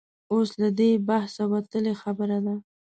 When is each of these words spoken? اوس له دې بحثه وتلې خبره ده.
اوس 0.33 0.49
له 0.61 0.69
دې 0.79 0.91
بحثه 1.07 1.43
وتلې 1.53 1.93
خبره 2.01 2.37
ده. 2.45 2.55